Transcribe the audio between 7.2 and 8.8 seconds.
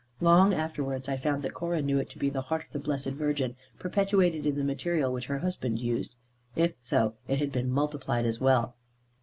it had been multiplied as well.